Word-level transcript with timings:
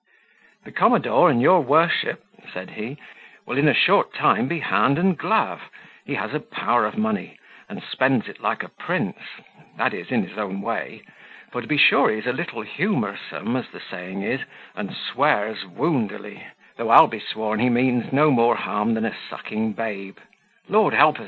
"The 0.63 0.71
commodore 0.71 1.29
and 1.29 1.39
your 1.39 1.61
worship," 1.61 2.25
said 2.51 2.71
he, 2.71 2.97
"will 3.45 3.59
in 3.59 3.67
a 3.67 3.73
short 3.75 4.15
time 4.15 4.47
be 4.47 4.57
hand 4.59 4.97
and 4.97 5.15
glove, 5.15 5.69
he 6.05 6.15
has 6.15 6.33
a 6.33 6.39
power 6.39 6.87
of 6.87 6.97
money, 6.97 7.37
and 7.69 7.83
spends 7.83 8.27
it 8.27 8.41
like 8.41 8.63
a 8.63 8.69
prince 8.69 9.19
that 9.77 9.93
is, 9.93 10.09
in 10.09 10.27
his 10.27 10.39
own 10.39 10.59
way 10.61 11.03
for 11.51 11.61
to 11.61 11.67
be 11.67 11.77
sure 11.77 12.09
he 12.09 12.17
is 12.17 12.25
a 12.25 12.33
little 12.33 12.63
humorsome, 12.63 13.55
as 13.55 13.69
the 13.69 13.79
saying 13.79 14.23
is, 14.23 14.41
and 14.75 14.95
swears 14.95 15.67
woundily; 15.67 16.47
though 16.77 16.89
I'll 16.89 17.05
be 17.05 17.19
sworn 17.19 17.59
he 17.59 17.69
means 17.69 18.11
no 18.11 18.31
more 18.31 18.55
harm 18.55 18.95
than 18.95 19.05
a 19.05 19.15
sucking 19.29 19.73
babe. 19.73 20.17
Lord 20.67 20.95
help 20.95 21.17
us! 21.17 21.19